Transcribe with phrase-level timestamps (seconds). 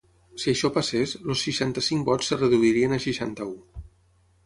[0.43, 3.57] Si això passés, els seixanta-cinc vots es reduirien a seixanta-u.